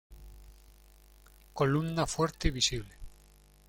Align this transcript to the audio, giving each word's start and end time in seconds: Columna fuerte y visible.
Columna 1.53 2.07
fuerte 2.07 2.47
y 2.47 2.51
visible. 2.51 2.91